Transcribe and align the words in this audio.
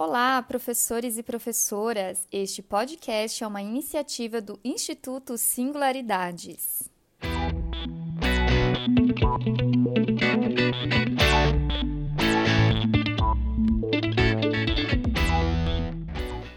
Olá, 0.00 0.40
professores 0.40 1.18
e 1.18 1.24
professoras! 1.24 2.24
Este 2.30 2.62
podcast 2.62 3.42
é 3.42 3.46
uma 3.48 3.60
iniciativa 3.60 4.40
do 4.40 4.56
Instituto 4.64 5.36
Singularidades. 5.36 6.88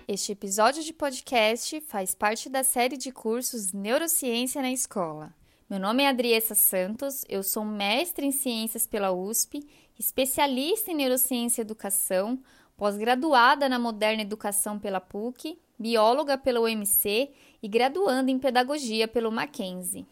Este 0.08 0.34
episódio 0.34 0.84
de 0.84 0.94
podcast 0.94 1.82
faz 1.82 2.14
parte 2.14 2.48
da 2.48 2.64
série 2.64 2.96
de 2.96 3.12
cursos 3.12 3.74
Neurociência 3.74 4.62
na 4.62 4.72
Escola. 4.72 5.34
Meu 5.68 5.80
nome 5.80 6.04
é 6.04 6.10
Adriessa 6.10 6.54
Santos, 6.54 7.26
eu 7.28 7.42
sou 7.42 7.66
mestre 7.66 8.24
em 8.24 8.32
Ciências 8.32 8.86
pela 8.86 9.12
USP, 9.12 9.68
especialista 9.98 10.92
em 10.92 10.96
Neurociência 10.96 11.62
e 11.62 11.64
Educação, 11.64 12.40
pós-graduada 12.82 13.70
na 13.70 13.78
Moderna 13.78 14.24
Educação 14.24 14.80
pela 14.80 15.00
PUC, 15.00 15.56
bióloga 15.78 16.36
pela 16.36 16.62
UMC 16.62 17.30
e 17.62 17.68
graduanda 17.68 18.32
em 18.32 18.40
Pedagogia 18.40 19.08
pelo 19.08 19.32
Mackenzie. 19.32 20.08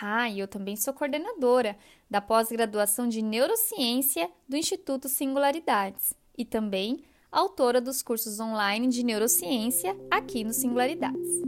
Ah, 0.00 0.26
e 0.30 0.38
eu 0.38 0.48
também 0.48 0.74
sou 0.74 0.94
coordenadora 0.94 1.76
da 2.10 2.22
pós-graduação 2.22 3.06
de 3.06 3.20
Neurociência 3.20 4.30
do 4.48 4.56
Instituto 4.56 5.06
Singularidades 5.06 6.14
e 6.34 6.46
também 6.46 7.04
autora 7.30 7.78
dos 7.78 8.00
cursos 8.00 8.40
online 8.40 8.88
de 8.88 9.04
neurociência 9.04 9.94
aqui 10.10 10.44
no 10.44 10.54
Singularidades. 10.54 11.42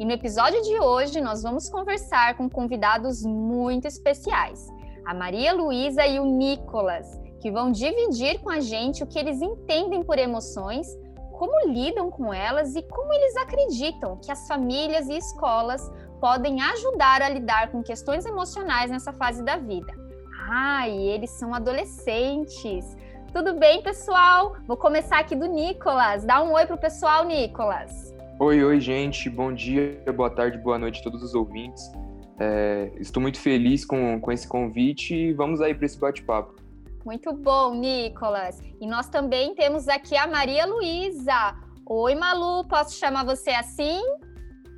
E 0.00 0.04
no 0.04 0.10
episódio 0.10 0.60
de 0.62 0.80
hoje 0.80 1.20
nós 1.20 1.44
vamos 1.44 1.68
conversar 1.68 2.36
com 2.36 2.50
convidados 2.50 3.22
muito 3.24 3.86
especiais 3.86 4.76
a 5.08 5.14
Maria 5.14 5.54
Luísa 5.54 6.06
e 6.06 6.20
o 6.20 6.26
Nicolas, 6.26 7.18
que 7.40 7.50
vão 7.50 7.72
dividir 7.72 8.40
com 8.40 8.50
a 8.50 8.60
gente 8.60 9.02
o 9.02 9.06
que 9.06 9.18
eles 9.18 9.40
entendem 9.40 10.02
por 10.02 10.18
emoções, 10.18 10.86
como 11.32 11.72
lidam 11.72 12.10
com 12.10 12.34
elas 12.34 12.76
e 12.76 12.82
como 12.82 13.10
eles 13.14 13.34
acreditam 13.38 14.18
que 14.18 14.30
as 14.30 14.46
famílias 14.46 15.08
e 15.08 15.16
escolas 15.16 15.90
podem 16.20 16.60
ajudar 16.60 17.22
a 17.22 17.28
lidar 17.30 17.70
com 17.70 17.82
questões 17.82 18.26
emocionais 18.26 18.90
nessa 18.90 19.10
fase 19.10 19.42
da 19.42 19.56
vida. 19.56 19.90
Ah, 20.46 20.86
e 20.86 21.08
eles 21.08 21.30
são 21.30 21.54
adolescentes. 21.54 22.94
Tudo 23.32 23.54
bem, 23.54 23.80
pessoal? 23.80 24.56
Vou 24.66 24.76
começar 24.76 25.20
aqui 25.20 25.34
do 25.34 25.46
Nicolas. 25.46 26.22
Dá 26.22 26.42
um 26.42 26.52
oi 26.52 26.66
pro 26.66 26.76
pessoal, 26.76 27.24
Nicolas. 27.24 28.14
Oi, 28.38 28.62
oi, 28.62 28.78
gente. 28.78 29.30
Bom 29.30 29.54
dia, 29.54 30.02
boa 30.14 30.28
tarde, 30.28 30.58
boa 30.58 30.78
noite 30.78 31.00
a 31.00 31.02
todos 31.02 31.22
os 31.22 31.34
ouvintes. 31.34 31.90
É, 32.40 32.92
estou 32.98 33.20
muito 33.20 33.40
feliz 33.40 33.84
com, 33.84 34.20
com 34.20 34.30
esse 34.30 34.46
convite 34.46 35.14
e 35.14 35.32
vamos 35.32 35.60
aí 35.60 35.74
para 35.74 35.86
esse 35.86 35.98
bate-papo. 35.98 36.54
Muito 37.04 37.32
bom, 37.32 37.74
Nicolas. 37.74 38.60
E 38.80 38.86
nós 38.86 39.08
também 39.08 39.54
temos 39.54 39.88
aqui 39.88 40.16
a 40.16 40.26
Maria 40.26 40.66
Luísa. 40.66 41.56
Oi, 41.86 42.14
Malu, 42.14 42.68
posso 42.68 42.96
chamar 42.96 43.24
você 43.24 43.50
assim? 43.50 44.00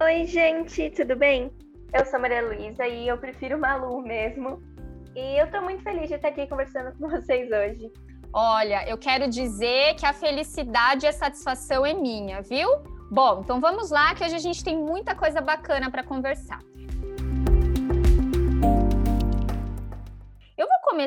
Oi, 0.02 0.24
gente, 0.26 0.90
tudo 0.90 1.16
bem? 1.16 1.50
Eu 1.92 2.06
sou 2.06 2.20
Maria 2.20 2.46
Luísa 2.46 2.86
e 2.86 3.08
eu 3.08 3.18
prefiro 3.18 3.58
Malu 3.58 4.00
mesmo. 4.02 4.62
E 5.14 5.40
eu 5.40 5.46
estou 5.46 5.60
muito 5.60 5.82
feliz 5.82 6.08
de 6.08 6.14
estar 6.14 6.28
aqui 6.28 6.46
conversando 6.46 6.92
com 6.96 7.08
vocês 7.08 7.50
hoje. 7.50 7.90
Olha, 8.32 8.88
eu 8.88 8.96
quero 8.96 9.28
dizer 9.28 9.94
que 9.96 10.06
a 10.06 10.12
felicidade 10.12 11.04
e 11.04 11.08
a 11.08 11.12
satisfação 11.12 11.84
é 11.84 11.92
minha, 11.92 12.40
viu? 12.42 12.68
Bom, 13.10 13.40
então 13.42 13.60
vamos 13.60 13.90
lá 13.90 14.14
que 14.14 14.24
hoje 14.24 14.36
a 14.36 14.38
gente 14.38 14.62
tem 14.62 14.78
muita 14.78 15.16
coisa 15.16 15.40
bacana 15.40 15.90
para 15.90 16.04
conversar. 16.04 16.60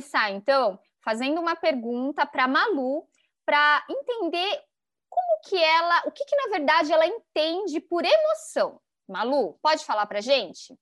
Começar 0.04 0.32
então 0.32 0.78
fazendo 1.02 1.40
uma 1.40 1.56
pergunta 1.56 2.26
para 2.26 2.48
Malu 2.48 3.08
para 3.46 3.86
entender 3.90 4.62
como 5.10 5.42
que 5.44 5.62
ela, 5.62 6.04
o 6.06 6.12
que 6.12 6.26
que 6.26 6.36
na 6.36 6.58
verdade 6.58 6.92
ela 6.92 7.08
entende 7.08 7.80
por 7.80 8.04
emoção. 8.04 8.80
Malu, 9.08 9.58
pode 9.62 9.86
falar 9.86 10.06
para 10.06 10.22
gente? 10.22 10.76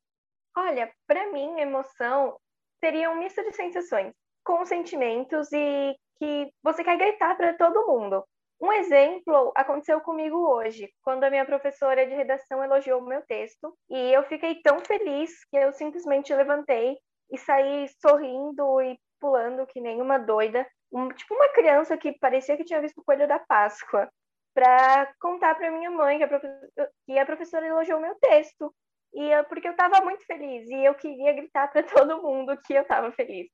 Olha, 0.55 0.91
para 1.07 1.31
mim, 1.31 1.59
emoção 1.59 2.37
seria 2.79 3.11
um 3.11 3.19
misto 3.19 3.43
de 3.43 3.53
sensações, 3.53 4.13
com 4.43 4.65
sentimentos 4.65 5.51
e 5.51 5.95
que 6.17 6.51
você 6.63 6.83
quer 6.83 6.97
gritar 6.97 7.35
para 7.35 7.53
todo 7.55 7.87
mundo. 7.87 8.23
Um 8.59 8.71
exemplo 8.73 9.51
aconteceu 9.55 10.01
comigo 10.01 10.37
hoje, 10.37 10.91
quando 11.03 11.23
a 11.23 11.29
minha 11.29 11.45
professora 11.45 12.05
de 12.05 12.13
redação 12.13 12.63
elogiou 12.63 13.01
o 13.01 13.05
meu 13.05 13.21
texto, 13.23 13.75
e 13.89 14.13
eu 14.13 14.23
fiquei 14.23 14.61
tão 14.61 14.79
feliz 14.79 15.31
que 15.45 15.57
eu 15.57 15.73
simplesmente 15.73 16.33
levantei 16.33 16.97
e 17.31 17.37
saí 17.37 17.87
sorrindo 17.99 18.81
e 18.81 18.99
pulando 19.21 19.67
que 19.67 19.79
nem 19.79 20.01
uma 20.01 20.17
doida, 20.17 20.67
um, 20.91 21.07
tipo 21.09 21.33
uma 21.33 21.47
criança 21.49 21.95
que 21.95 22.11
parecia 22.19 22.57
que 22.57 22.65
tinha 22.65 22.81
visto 22.81 22.99
o 22.99 23.03
coelho 23.03 23.27
da 23.27 23.39
Páscoa, 23.39 24.11
para 24.53 25.13
contar 25.21 25.55
para 25.55 25.71
minha 25.71 25.89
mãe 25.89 26.17
que 26.17 26.23
a, 26.25 26.89
que 27.05 27.19
a, 27.19 27.25
professora 27.25 27.65
elogiou 27.65 28.01
meu 28.01 28.15
texto. 28.15 28.73
E 29.13 29.23
eu, 29.29 29.43
porque 29.45 29.67
eu 29.67 29.71
estava 29.71 30.03
muito 30.03 30.25
feliz 30.25 30.67
e 30.69 30.83
eu 30.83 30.95
queria 30.95 31.33
gritar 31.33 31.71
para 31.71 31.83
todo 31.87 32.21
mundo 32.21 32.57
que 32.65 32.73
eu 32.73 32.81
estava 32.81 33.11
feliz. 33.11 33.47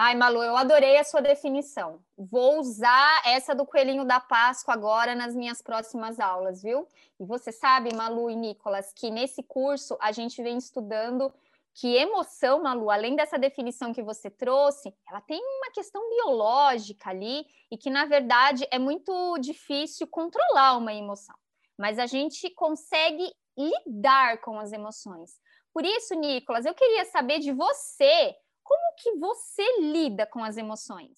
Ai, 0.00 0.14
Malu, 0.14 0.44
eu 0.44 0.56
adorei 0.56 0.96
a 0.96 1.02
sua 1.02 1.20
definição. 1.20 2.00
Vou 2.16 2.60
usar 2.60 3.20
essa 3.26 3.52
do 3.52 3.66
coelhinho 3.66 4.04
da 4.04 4.20
Páscoa 4.20 4.72
agora 4.72 5.12
nas 5.16 5.34
minhas 5.34 5.60
próximas 5.60 6.20
aulas, 6.20 6.62
viu? 6.62 6.86
E 7.18 7.24
você 7.24 7.50
sabe, 7.50 7.92
Malu 7.92 8.30
e 8.30 8.36
Nicolas, 8.36 8.92
que 8.92 9.10
nesse 9.10 9.42
curso 9.42 9.98
a 10.00 10.12
gente 10.12 10.40
vem 10.40 10.56
estudando 10.56 11.32
que 11.80 11.94
emoção, 11.94 12.60
Malu, 12.60 12.90
além 12.90 13.14
dessa 13.14 13.38
definição 13.38 13.92
que 13.92 14.02
você 14.02 14.28
trouxe, 14.28 14.92
ela 15.08 15.20
tem 15.20 15.40
uma 15.40 15.70
questão 15.70 16.08
biológica 16.10 17.10
ali 17.10 17.46
e 17.70 17.78
que, 17.78 17.88
na 17.88 18.04
verdade, 18.04 18.66
é 18.72 18.80
muito 18.80 19.38
difícil 19.38 20.08
controlar 20.08 20.76
uma 20.76 20.92
emoção. 20.92 21.36
Mas 21.78 22.00
a 22.00 22.06
gente 22.06 22.50
consegue 22.50 23.32
lidar 23.56 24.40
com 24.40 24.58
as 24.58 24.72
emoções. 24.72 25.40
Por 25.72 25.84
isso, 25.84 26.16
Nicolas, 26.16 26.66
eu 26.66 26.74
queria 26.74 27.04
saber 27.04 27.38
de 27.38 27.52
você 27.52 28.34
como 28.64 28.96
que 28.96 29.12
você 29.12 29.80
lida 29.80 30.26
com 30.26 30.42
as 30.42 30.56
emoções. 30.56 31.16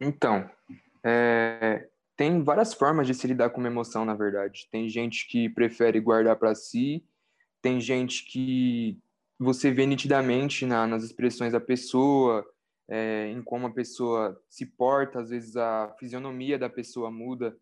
Então, 0.00 0.50
é, 1.04 1.86
tem 2.16 2.42
várias 2.42 2.72
formas 2.72 3.06
de 3.06 3.12
se 3.12 3.26
lidar 3.26 3.50
com 3.50 3.60
uma 3.60 3.68
emoção, 3.68 4.06
na 4.06 4.14
verdade. 4.14 4.68
Tem 4.70 4.88
gente 4.88 5.28
que 5.28 5.50
prefere 5.50 6.00
guardar 6.00 6.36
para 6.36 6.54
si, 6.54 7.04
tem 7.60 7.78
gente 7.78 8.24
que 8.24 8.98
você 9.38 9.70
vê 9.70 9.86
nitidamente 9.86 10.64
na, 10.64 10.86
nas 10.86 11.02
expressões 11.02 11.52
da 11.52 11.60
pessoa, 11.60 12.46
é, 12.88 13.28
em 13.28 13.42
como 13.42 13.66
a 13.66 13.72
pessoa 13.72 14.40
se 14.48 14.64
porta, 14.64 15.20
às 15.20 15.30
vezes 15.30 15.56
a 15.56 15.94
fisionomia 15.98 16.58
da 16.58 16.70
pessoa 16.70 17.10
muda, 17.10 17.56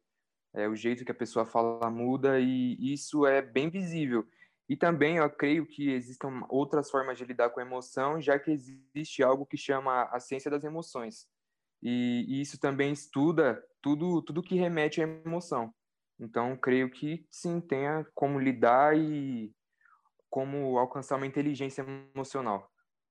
é, 0.54 0.68
o 0.68 0.76
jeito 0.76 1.04
que 1.04 1.10
a 1.10 1.14
pessoa 1.14 1.44
fala 1.44 1.90
muda, 1.90 2.38
e 2.38 2.76
isso 2.80 3.26
é 3.26 3.42
bem 3.42 3.68
visível. 3.68 4.26
E 4.68 4.76
também 4.76 5.16
eu 5.16 5.28
creio 5.28 5.66
que 5.66 5.90
existam 5.90 6.42
outras 6.48 6.90
formas 6.90 7.18
de 7.18 7.24
lidar 7.24 7.50
com 7.50 7.60
a 7.60 7.64
emoção, 7.64 8.20
já 8.20 8.38
que 8.38 8.50
existe 8.50 9.22
algo 9.22 9.44
que 9.44 9.56
chama 9.56 10.04
a 10.04 10.18
ciência 10.20 10.50
das 10.50 10.64
emoções. 10.64 11.26
E, 11.82 12.24
e 12.28 12.41
isso 12.41 12.58
também 12.58 12.92
estuda 12.92 13.62
tudo, 13.82 14.22
tudo 14.22 14.42
que 14.42 14.54
remete 14.54 15.02
à 15.02 15.04
emoção. 15.04 15.74
Então, 16.18 16.56
creio 16.56 16.91
que 16.91 17.26
sim, 17.30 17.60
tenha 17.60 18.06
como 18.14 18.38
lidar 18.38 18.96
e 18.96 19.52
como 20.34 20.77
alcançar 20.81 21.15
uma 21.15 21.28
inteligência 21.28 21.87
emocional. 22.12 22.69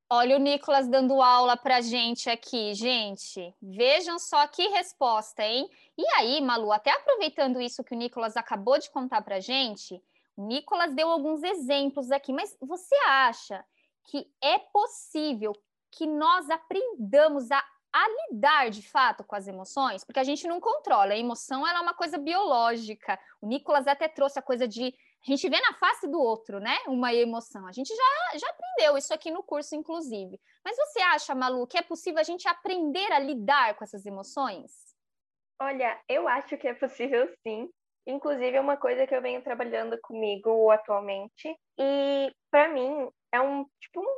Olha 0.10 0.36
o 0.36 0.40
Nicolas 0.40 0.90
dando 0.90 1.22
aula 1.22 1.56
para 1.56 1.80
gente 1.80 2.30
aqui, 2.30 2.74
gente. 2.74 3.56
Vejam 3.62 4.20
só 4.20 4.46
que 4.46 4.68
resposta, 4.68 5.42
hein? 5.42 5.70
E 5.98 6.06
aí, 6.18 6.42
Malu, 6.42 6.74
até 6.74 6.92
aproveitando 6.92 7.62
isso 7.62 7.82
que 7.82 7.96
o 7.96 7.98
Nicolas 7.98 8.36
acabou 8.36 8.78
de 8.78 8.92
contar 8.92 9.22
para 9.22 9.40
gente, 9.40 10.04
o 10.36 10.46
Nicolas 10.46 10.94
deu 10.94 11.10
alguns 11.10 11.44
exemplos 11.44 12.12
aqui, 12.12 12.34
mas 12.34 12.58
você 12.60 12.96
acha 13.08 13.64
que 14.04 14.30
é 14.44 14.60
possível 14.60 15.54
que 15.92 16.06
nós 16.06 16.50
aprendamos 16.50 17.50
a, 17.52 17.64
a 17.94 18.06
lidar 18.34 18.70
de 18.70 18.82
fato 18.82 19.24
com 19.24 19.38
as 19.38 19.48
emoções? 19.48 20.04
Porque 20.04 20.20
a 20.20 20.26
gente 20.26 20.46
não 20.46 20.60
controla, 20.60 21.14
a 21.14 21.18
emoção 21.18 21.66
ela 21.66 21.80
é 21.80 21.82
uma 21.82 21.94
coisa 21.94 22.18
biológica. 22.18 23.18
O 23.40 23.48
Nicolas 23.48 23.88
até 23.88 24.10
trouxe 24.10 24.38
a 24.38 24.42
coisa 24.42 24.68
de 24.68 24.94
a 25.26 25.32
gente 25.32 25.50
vê 25.50 25.60
na 25.62 25.74
face 25.74 26.06
do 26.08 26.20
outro, 26.20 26.60
né? 26.60 26.78
Uma 26.86 27.14
emoção. 27.14 27.66
A 27.66 27.72
gente 27.72 27.88
já, 27.96 28.38
já 28.38 28.50
aprendeu 28.50 28.98
isso 28.98 29.14
aqui 29.14 29.32
no 29.32 29.42
curso, 29.42 29.74
inclusive. 29.74 30.40
Mas 30.66 30.76
você 30.76 31.00
acha, 31.00 31.34
Malu, 31.34 31.66
que 31.66 31.78
é 31.78 31.82
possível 31.82 32.20
a 32.20 32.24
gente 32.24 32.46
aprender 32.48 33.10
a 33.12 33.20
lidar 33.20 33.76
com 33.76 33.86
essas 33.86 34.06
emoções? 34.06 34.94
Olha, 35.62 35.98
eu 36.10 36.28
acho 36.28 36.58
que 36.58 36.68
é 36.68 36.74
possível 36.74 37.34
sim. 37.42 37.70
Inclusive, 38.06 38.58
é 38.58 38.60
uma 38.60 38.76
coisa 38.76 39.08
que 39.08 39.16
eu 39.16 39.22
venho 39.22 39.42
trabalhando 39.42 39.98
comigo 40.02 40.70
atualmente. 40.70 41.58
E, 41.80 42.36
para 42.52 42.68
mim, 42.68 43.10
é 43.32 43.40
um, 43.40 43.66
tipo, 43.80 44.02
um, 44.02 44.18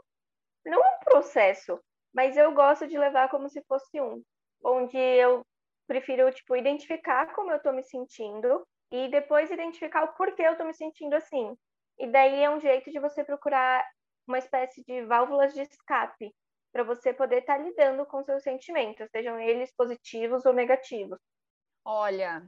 não 0.66 0.84
é 0.84 0.96
um 0.96 1.00
processo, 1.04 1.80
mas 2.12 2.36
eu 2.36 2.52
gosto 2.52 2.88
de 2.88 2.98
levar 2.98 3.30
como 3.30 3.48
se 3.48 3.62
fosse 3.68 4.02
um. 4.02 4.24
Onde 4.64 4.98
eu 4.98 5.46
prefiro, 5.86 6.32
tipo, 6.32 6.56
identificar 6.56 7.32
como 7.36 7.52
eu 7.52 7.58
estou 7.58 7.74
me 7.74 7.84
sentindo 7.84 8.66
e 8.92 9.10
depois 9.10 9.52
identificar 9.52 10.04
o 10.04 10.14
porquê 10.14 10.44
eu 10.44 10.52
estou 10.52 10.66
me 10.66 10.74
sentindo 10.74 11.16
assim. 11.16 11.58
E 11.98 12.08
daí 12.08 12.44
é 12.44 12.50
um 12.50 12.60
jeito 12.60 12.92
de 12.92 13.00
você 13.00 13.24
procurar 13.24 13.86
uma 14.28 14.38
espécie 14.38 14.84
de 14.84 15.06
válvulas 15.06 15.54
de 15.54 15.62
escape 15.62 16.34
para 16.72 16.84
você 16.84 17.14
poder 17.14 17.40
estar 17.40 17.58
tá 17.58 17.64
lidando 17.64 18.06
com 18.06 18.24
seus 18.24 18.44
sentimentos, 18.44 19.10
sejam 19.10 19.40
eles 19.40 19.74
positivos 19.76 20.46
ou 20.46 20.54
negativos. 20.54 21.20
Olha, 21.86 22.46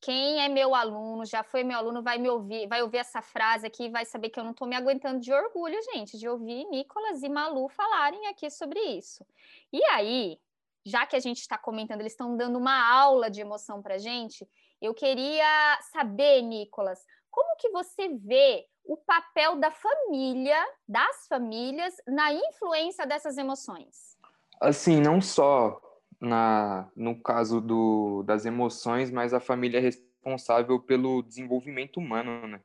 quem 0.00 0.40
é 0.40 0.48
meu 0.48 0.74
aluno, 0.74 1.24
já 1.24 1.42
foi 1.42 1.64
meu 1.64 1.78
aluno, 1.78 2.02
vai 2.02 2.18
me 2.18 2.28
ouvir, 2.28 2.68
vai 2.68 2.82
ouvir 2.82 2.98
essa 2.98 3.20
frase 3.20 3.66
aqui 3.66 3.84
e 3.84 3.90
vai 3.90 4.04
saber 4.04 4.30
que 4.30 4.38
eu 4.38 4.44
não 4.44 4.52
estou 4.52 4.66
me 4.66 4.76
aguentando 4.76 5.20
de 5.20 5.32
orgulho, 5.32 5.78
gente, 5.92 6.18
de 6.18 6.28
ouvir 6.28 6.64
Nicolas 6.66 7.22
e 7.22 7.28
Malu 7.28 7.68
falarem 7.68 8.26
aqui 8.28 8.50
sobre 8.50 8.80
isso. 8.80 9.24
E 9.72 9.82
aí, 9.86 10.40
já 10.86 11.04
que 11.04 11.16
a 11.16 11.20
gente 11.20 11.38
está 11.38 11.58
comentando, 11.58 12.00
eles 12.00 12.12
estão 12.12 12.36
dando 12.36 12.58
uma 12.58 12.88
aula 12.90 13.28
de 13.30 13.40
emoção 13.40 13.82
para 13.82 13.98
gente, 13.98 14.48
eu 14.80 14.94
queria 14.94 15.78
saber, 15.92 16.42
Nicolas, 16.42 17.04
como 17.30 17.56
que 17.56 17.68
você 17.70 18.08
vê 18.08 18.66
o 18.84 18.96
papel 18.96 19.56
da 19.56 19.70
família, 19.70 20.56
das 20.88 21.26
famílias, 21.28 21.94
na 22.06 22.32
influência 22.32 23.06
dessas 23.06 23.36
emoções? 23.36 24.16
Assim, 24.60 25.00
não 25.00 25.20
só 25.20 25.80
na, 26.20 26.90
no 26.96 27.20
caso 27.20 27.60
do, 27.60 28.22
das 28.24 28.44
emoções, 28.44 29.10
mas 29.10 29.32
a 29.32 29.40
família 29.40 29.78
é 29.78 29.80
responsável 29.80 30.80
pelo 30.80 31.22
desenvolvimento 31.22 31.98
humano, 31.98 32.46
né? 32.46 32.60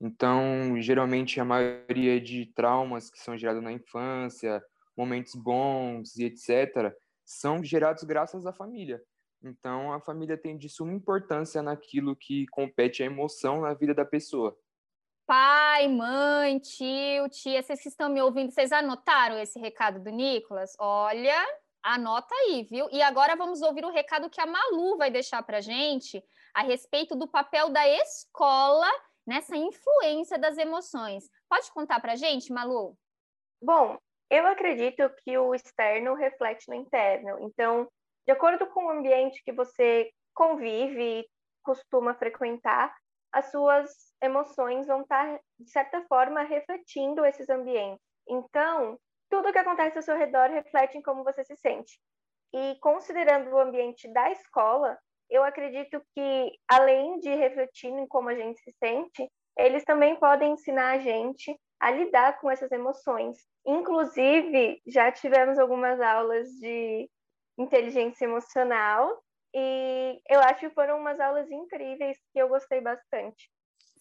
Então, 0.00 0.80
geralmente, 0.80 1.40
a 1.40 1.44
maioria 1.44 2.20
de 2.20 2.46
traumas 2.46 3.10
que 3.10 3.18
são 3.18 3.36
gerados 3.38 3.62
na 3.62 3.72
infância, 3.72 4.62
momentos 4.96 5.34
bons 5.34 6.16
e 6.16 6.24
etc., 6.24 6.94
são 7.24 7.64
gerados 7.64 8.04
graças 8.04 8.44
à 8.44 8.52
família. 8.52 9.02
Então, 9.44 9.92
a 9.92 10.00
família 10.00 10.36
tem 10.36 10.56
de 10.56 10.68
suma 10.68 10.92
importância 10.92 11.62
naquilo 11.62 12.16
que 12.16 12.46
compete 12.48 13.02
à 13.02 13.06
emoção 13.06 13.60
na 13.60 13.74
vida 13.74 13.94
da 13.94 14.04
pessoa. 14.04 14.56
Pai, 15.26 15.88
mãe, 15.88 16.58
tio, 16.58 17.28
tia, 17.30 17.62
vocês 17.62 17.80
que 17.80 17.88
estão 17.88 18.10
me 18.10 18.20
ouvindo, 18.20 18.50
vocês 18.50 18.72
anotaram 18.72 19.38
esse 19.38 19.58
recado 19.58 20.02
do 20.02 20.10
Nicolas? 20.10 20.74
Olha, 20.78 21.34
Anota 21.84 22.34
aí, 22.34 22.62
viu? 22.62 22.88
E 22.90 23.02
agora 23.02 23.36
vamos 23.36 23.60
ouvir 23.60 23.84
o 23.84 23.90
recado 23.90 24.30
que 24.30 24.40
a 24.40 24.46
Malu 24.46 24.96
vai 24.96 25.10
deixar 25.10 25.42
para 25.42 25.60
gente 25.60 26.24
a 26.54 26.62
respeito 26.62 27.14
do 27.14 27.28
papel 27.28 27.68
da 27.68 27.86
escola 27.86 28.90
nessa 29.26 29.54
influência 29.54 30.38
das 30.38 30.56
emoções. 30.56 31.28
Pode 31.46 31.70
contar 31.72 32.00
para 32.00 32.16
gente, 32.16 32.50
Malu? 32.50 32.96
Bom, 33.62 33.98
eu 34.30 34.46
acredito 34.46 35.10
que 35.22 35.36
o 35.36 35.54
externo 35.54 36.14
reflete 36.14 36.66
no 36.68 36.74
interno. 36.74 37.36
Então, 37.40 37.86
de 38.26 38.32
acordo 38.32 38.66
com 38.68 38.86
o 38.86 38.90
ambiente 38.90 39.42
que 39.44 39.52
você 39.52 40.10
convive 40.34 41.20
e 41.20 41.26
costuma 41.62 42.14
frequentar, 42.14 42.94
as 43.32 43.50
suas 43.50 43.90
emoções 44.22 44.86
vão 44.86 45.02
estar, 45.02 45.40
de 45.58 45.70
certa 45.70 46.02
forma, 46.08 46.42
refletindo 46.42 47.24
esses 47.24 47.48
ambientes. 47.48 48.04
Então, 48.28 48.98
tudo 49.28 49.52
que 49.52 49.58
acontece 49.58 49.96
ao 49.96 50.02
seu 50.02 50.16
redor 50.16 50.50
reflete 50.50 50.96
em 50.96 51.02
como 51.02 51.24
você 51.24 51.44
se 51.44 51.56
sente. 51.56 51.98
E 52.52 52.78
considerando 52.80 53.50
o 53.50 53.58
ambiente 53.58 54.06
da 54.12 54.30
escola, 54.30 54.96
eu 55.28 55.42
acredito 55.42 56.00
que, 56.14 56.52
além 56.68 57.18
de 57.18 57.34
refletir 57.34 57.88
em 57.88 58.06
como 58.06 58.28
a 58.28 58.34
gente 58.34 58.60
se 58.60 58.72
sente, 58.78 59.28
eles 59.58 59.84
também 59.84 60.16
podem 60.16 60.52
ensinar 60.52 60.92
a 60.92 60.98
gente 60.98 61.58
a 61.80 61.90
lidar 61.90 62.38
com 62.40 62.50
essas 62.50 62.70
emoções. 62.70 63.36
Inclusive, 63.66 64.80
já 64.86 65.10
tivemos 65.10 65.58
algumas 65.58 66.00
aulas 66.00 66.48
de 66.60 67.10
inteligência 67.58 68.24
emocional 68.24 69.22
e 69.54 70.20
eu 70.28 70.40
acho 70.40 70.60
que 70.60 70.70
foram 70.70 70.98
umas 70.98 71.20
aulas 71.20 71.48
incríveis 71.50 72.18
que 72.32 72.38
eu 72.40 72.48
gostei 72.48 72.80
bastante. 72.80 73.48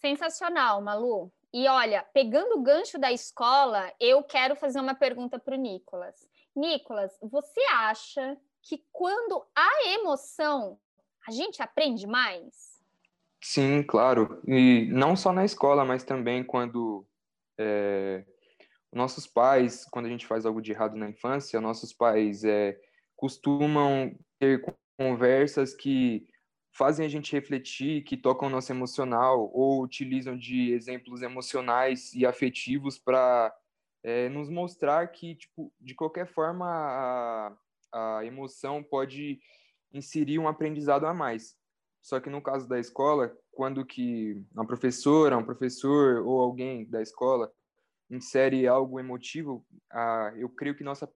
Sensacional, 0.02 0.82
Malu. 0.82 1.32
E 1.54 1.68
olha, 1.68 2.04
pegando 2.14 2.58
o 2.58 2.64
gancho 2.64 2.98
da 2.98 3.12
escola, 3.12 3.94
eu 4.00 4.24
quero 4.24 4.56
fazer 4.56 4.80
uma 4.80 4.96
pergunta 4.96 5.38
para 5.38 5.56
o 5.56 5.58
Nicolas. 5.58 6.16
Nicolas, 6.56 7.16
você 7.22 7.62
acha 7.72 8.36
que 8.64 8.84
quando 8.92 9.46
há 9.56 9.90
emoção, 9.94 10.80
a 11.28 11.32
gente 11.32 11.62
aprende 11.62 12.08
mais? 12.08 12.82
Sim, 13.40 13.84
claro. 13.84 14.42
E 14.48 14.88
não 14.92 15.16
só 15.16 15.32
na 15.32 15.46
escola, 15.46 15.86
mas 15.86 16.04
também 16.04 16.44
quando 16.44 17.06
é, 17.60 18.26
nossos 18.92 19.28
pais, 19.28 19.86
quando 19.92 20.08
a 20.08 20.10
gente 20.10 20.26
faz 20.26 20.46
algo 20.46 20.62
de 20.62 20.72
errado 20.72 20.96
na 20.96 21.10
infância, 21.10 21.62
nossos 21.62 21.94
pais 21.94 22.44
é, 22.44 22.80
costumam 23.16 24.18
ter 24.40 24.64
conversas 24.98 25.74
que 25.74 26.28
fazem 26.76 27.06
a 27.06 27.10
gente 27.10 27.32
refletir, 27.32 28.04
que 28.04 28.18
tocam 28.18 28.50
nosso 28.50 28.72
emocional 28.72 29.52
ou 29.54 29.82
utilizam 29.82 30.38
de 30.38 30.72
exemplos 30.72 31.22
emocionais 31.22 32.14
e 32.14 32.26
afetivos 32.26 32.98
para 32.98 33.56
é, 34.04 34.28
nos 34.30 34.50
mostrar 34.50 35.08
que, 35.08 35.36
tipo, 35.36 35.72
de 35.80 35.94
qualquer 35.94 36.28
forma, 36.28 36.66
a, 36.68 38.18
a 38.18 38.26
emoção 38.26 38.84
pode 38.84 39.40
inserir 39.94 40.40
um 40.40 40.48
aprendizado 40.48 41.06
a 41.06 41.14
mais. 41.14 41.56
Só 42.02 42.20
que 42.20 42.30
no 42.30 42.42
caso 42.42 42.68
da 42.68 42.80
escola, 42.80 43.34
quando 43.52 43.86
que 43.86 44.44
uma 44.54 44.68
professora, 44.68 45.38
um 45.38 45.46
professor 45.46 46.26
ou 46.26 46.42
alguém 46.42 46.86
da 46.90 47.02
escola 47.02 47.52
insere 48.10 48.68
algo 48.68 49.00
emotivo, 49.00 49.66
ah, 49.92 50.34
eu 50.36 50.50
creio 50.50 50.76
que 50.76 50.84
nossa 50.84 51.10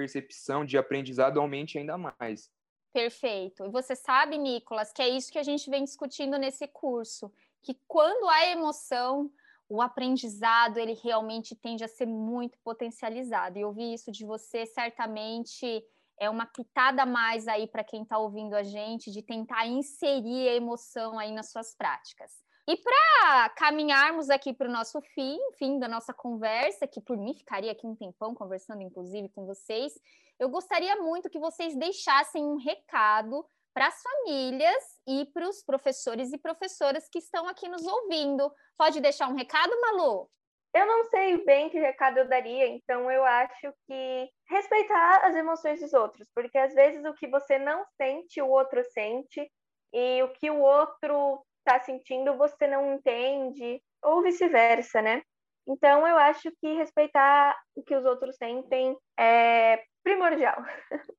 percepção 0.00 0.64
de 0.64 0.78
aprendizado 0.78 1.38
aumente 1.38 1.78
ainda 1.78 1.98
mais. 1.98 2.50
Perfeito. 2.92 3.64
E 3.64 3.68
você 3.68 3.94
sabe, 3.94 4.38
Nicolas, 4.38 4.92
que 4.92 5.02
é 5.02 5.08
isso 5.08 5.30
que 5.30 5.38
a 5.38 5.42
gente 5.42 5.68
vem 5.70 5.84
discutindo 5.84 6.38
nesse 6.38 6.66
curso, 6.66 7.32
que 7.62 7.78
quando 7.86 8.28
há 8.28 8.46
emoção, 8.46 9.30
o 9.68 9.80
aprendizado 9.80 10.78
ele 10.78 10.94
realmente 10.94 11.54
tende 11.54 11.84
a 11.84 11.88
ser 11.88 12.06
muito 12.06 12.58
potencializado. 12.64 13.58
E 13.58 13.64
ouvir 13.64 13.94
isso 13.94 14.10
de 14.10 14.24
você 14.24 14.66
certamente 14.66 15.84
é 16.18 16.28
uma 16.28 16.46
pitada 16.46 17.02
a 17.02 17.06
mais 17.06 17.46
aí 17.46 17.66
para 17.66 17.84
quem 17.84 18.02
está 18.02 18.18
ouvindo 18.18 18.54
a 18.54 18.62
gente 18.62 19.10
de 19.10 19.22
tentar 19.22 19.66
inserir 19.66 20.48
a 20.48 20.54
emoção 20.54 21.18
aí 21.18 21.32
nas 21.32 21.50
suas 21.50 21.74
práticas. 21.74 22.32
E 22.70 22.76
para 22.76 23.48
caminharmos 23.56 24.30
aqui 24.30 24.52
para 24.52 24.68
o 24.68 24.72
nosso 24.72 25.00
fim, 25.12 25.36
fim 25.58 25.80
da 25.80 25.88
nossa 25.88 26.14
conversa, 26.14 26.86
que 26.86 27.00
por 27.00 27.16
mim 27.16 27.34
ficaria 27.34 27.72
aqui 27.72 27.84
um 27.84 27.96
tempão 27.96 28.32
conversando, 28.32 28.80
inclusive, 28.80 29.28
com 29.30 29.44
vocês, 29.44 29.92
eu 30.38 30.48
gostaria 30.48 30.94
muito 30.94 31.28
que 31.28 31.40
vocês 31.40 31.74
deixassem 31.74 32.44
um 32.44 32.58
recado 32.58 33.44
para 33.74 33.88
as 33.88 34.00
famílias 34.00 34.84
e 35.04 35.26
para 35.34 35.48
os 35.48 35.64
professores 35.64 36.32
e 36.32 36.38
professoras 36.38 37.08
que 37.08 37.18
estão 37.18 37.48
aqui 37.48 37.68
nos 37.68 37.84
ouvindo. 37.84 38.48
Pode 38.78 39.00
deixar 39.00 39.26
um 39.26 39.34
recado, 39.34 39.72
Malu? 39.80 40.30
Eu 40.72 40.86
não 40.86 41.06
sei 41.06 41.44
bem 41.44 41.70
que 41.70 41.80
recado 41.80 42.18
eu 42.18 42.28
daria, 42.28 42.68
então 42.68 43.10
eu 43.10 43.24
acho 43.24 43.74
que 43.88 44.30
respeitar 44.48 45.26
as 45.26 45.34
emoções 45.34 45.80
dos 45.80 45.92
outros, 45.92 46.28
porque 46.32 46.56
às 46.56 46.72
vezes 46.72 47.04
o 47.04 47.14
que 47.14 47.26
você 47.26 47.58
não 47.58 47.84
sente, 47.96 48.40
o 48.40 48.48
outro 48.48 48.80
sente, 48.92 49.50
e 49.92 50.22
o 50.22 50.28
que 50.34 50.48
o 50.50 50.60
outro 50.60 51.44
está 51.60 51.80
sentindo, 51.80 52.36
você 52.36 52.66
não 52.66 52.94
entende, 52.94 53.82
ou 54.02 54.22
vice-versa, 54.22 55.00
né? 55.00 55.22
Então, 55.66 56.06
eu 56.06 56.16
acho 56.16 56.50
que 56.60 56.74
respeitar 56.74 57.56
o 57.74 57.82
que 57.82 57.94
os 57.94 58.04
outros 58.04 58.36
sentem 58.36 58.96
é 59.18 59.82
primordial. 60.02 60.56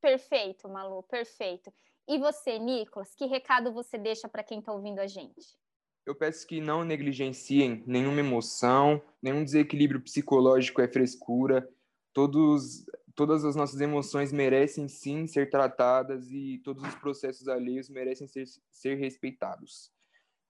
Perfeito, 0.00 0.68
Malu, 0.68 1.04
perfeito. 1.04 1.72
E 2.08 2.18
você, 2.18 2.58
Nicolas, 2.58 3.14
que 3.14 3.24
recado 3.26 3.72
você 3.72 3.96
deixa 3.96 4.28
para 4.28 4.42
quem 4.42 4.58
está 4.58 4.72
ouvindo 4.72 4.98
a 4.98 5.06
gente? 5.06 5.56
Eu 6.04 6.16
peço 6.16 6.44
que 6.44 6.60
não 6.60 6.82
negligenciem 6.82 7.84
nenhuma 7.86 8.18
emoção, 8.18 9.00
nenhum 9.22 9.44
desequilíbrio 9.44 10.00
psicológico 10.00 10.80
é 10.80 10.88
frescura. 10.88 11.68
Todos, 12.12 12.84
todas 13.14 13.44
as 13.44 13.56
nossas 13.56 13.80
emoções 13.80 14.32
merecem 14.32 14.88
sim 14.88 15.26
ser 15.26 15.50
tratadas 15.50 16.30
e 16.30 16.60
todos 16.64 16.82
os 16.82 16.94
processos 16.96 17.48
alheios 17.48 17.88
merecem 17.88 18.26
ser, 18.26 18.46
ser 18.70 18.96
respeitados. 18.96 19.90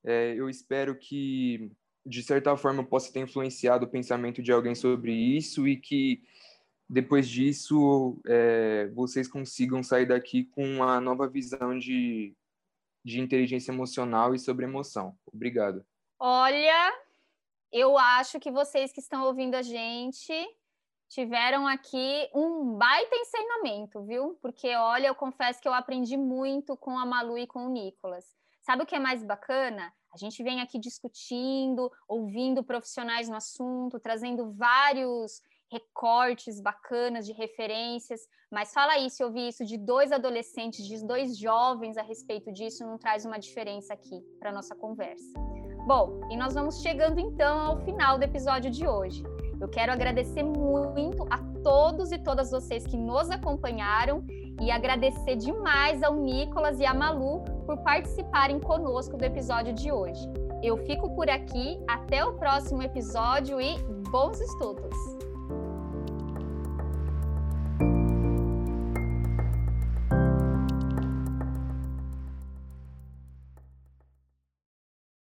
É, 0.04 0.34
eu 0.34 0.48
espero 0.48 0.96
que 0.98 1.70
de 2.04 2.22
certa 2.22 2.56
forma, 2.56 2.84
possa 2.84 3.12
ter 3.12 3.20
influenciado 3.20 3.86
o 3.86 3.88
pensamento 3.88 4.42
de 4.42 4.52
alguém 4.52 4.74
sobre 4.74 5.12
isso 5.12 5.66
e 5.66 5.76
que 5.76 6.22
depois 6.88 7.28
disso 7.28 8.20
é, 8.26 8.88
vocês 8.88 9.28
consigam 9.28 9.82
sair 9.82 10.06
daqui 10.06 10.44
com 10.44 10.64
uma 10.64 11.00
nova 11.00 11.28
visão 11.28 11.78
de, 11.78 12.34
de 13.04 13.20
inteligência 13.20 13.72
emocional 13.72 14.34
e 14.34 14.38
sobre 14.38 14.64
emoção. 14.64 15.16
Obrigado. 15.32 15.86
Olha, 16.18 16.92
eu 17.70 17.96
acho 17.96 18.38
que 18.40 18.50
vocês 18.50 18.92
que 18.92 19.00
estão 19.00 19.24
ouvindo 19.24 19.54
a 19.54 19.62
gente 19.62 20.32
tiveram 21.12 21.66
aqui 21.66 22.28
um 22.34 22.74
baita 22.78 23.14
ensinamento, 23.14 24.02
viu? 24.02 24.38
Porque, 24.40 24.74
olha, 24.74 25.08
eu 25.08 25.14
confesso 25.14 25.60
que 25.60 25.68
eu 25.68 25.74
aprendi 25.74 26.16
muito 26.16 26.74
com 26.76 26.98
a 26.98 27.04
Malu 27.04 27.36
e 27.36 27.46
com 27.46 27.66
o 27.66 27.68
Nicolas. 27.68 28.24
Sabe 28.62 28.82
o 28.82 28.86
que 28.86 28.94
é 28.94 28.98
mais 28.98 29.22
bacana? 29.22 29.92
A 30.14 30.16
gente 30.16 30.42
vem 30.42 30.60
aqui 30.60 30.78
discutindo, 30.78 31.90
ouvindo 32.08 32.64
profissionais 32.64 33.28
no 33.28 33.36
assunto, 33.36 34.00
trazendo 34.00 34.52
vários 34.52 35.42
recortes 35.70 36.60
bacanas 36.60 37.26
de 37.26 37.32
referências, 37.32 38.20
mas 38.50 38.72
fala 38.72 38.92
aí 38.92 39.10
se 39.10 39.24
ouvir 39.24 39.48
isso 39.48 39.64
de 39.64 39.78
dois 39.78 40.12
adolescentes, 40.12 40.86
de 40.86 41.06
dois 41.06 41.38
jovens 41.38 41.96
a 41.96 42.02
respeito 42.02 42.52
disso, 42.52 42.86
não 42.86 42.98
traz 42.98 43.24
uma 43.24 43.38
diferença 43.38 43.92
aqui 43.94 44.22
para 44.38 44.52
nossa 44.52 44.74
conversa. 44.74 45.32
Bom, 45.86 46.20
e 46.30 46.36
nós 46.36 46.54
vamos 46.54 46.80
chegando 46.80 47.18
então 47.18 47.58
ao 47.58 47.84
final 47.84 48.18
do 48.18 48.24
episódio 48.24 48.70
de 48.70 48.86
hoje. 48.86 49.22
Eu 49.62 49.68
quero 49.68 49.92
agradecer 49.92 50.42
muito 50.42 51.24
a 51.30 51.38
todos 51.62 52.10
e 52.10 52.18
todas 52.18 52.50
vocês 52.50 52.84
que 52.84 52.96
nos 52.96 53.30
acompanharam 53.30 54.24
e 54.60 54.72
agradecer 54.72 55.36
demais 55.36 56.02
ao 56.02 56.16
Nicolas 56.16 56.80
e 56.80 56.84
à 56.84 56.92
Malu 56.92 57.44
por 57.64 57.78
participarem 57.78 58.58
conosco 58.58 59.16
do 59.16 59.24
episódio 59.24 59.72
de 59.72 59.92
hoje. 59.92 60.28
Eu 60.64 60.76
fico 60.78 61.14
por 61.14 61.30
aqui, 61.30 61.80
até 61.88 62.24
o 62.24 62.32
próximo 62.32 62.82
episódio 62.82 63.60
e 63.60 63.78
bons 64.10 64.40
estudos! 64.40 65.21